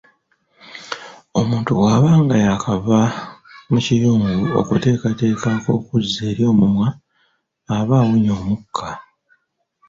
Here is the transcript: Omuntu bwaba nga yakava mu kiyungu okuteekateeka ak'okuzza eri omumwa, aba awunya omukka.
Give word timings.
Omuntu 1.39 1.69
bwaba 1.79 2.11
nga 2.21 2.35
yakava 2.45 2.99
mu 3.71 3.79
kiyungu 3.85 4.31
okuteekateeka 4.59 5.47
ak'okuzza 5.57 6.19
eri 6.31 6.43
omumwa, 6.51 6.87
aba 7.77 7.95
awunya 8.01 8.31
omukka. 8.39 8.89